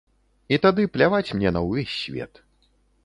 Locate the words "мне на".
1.41-1.63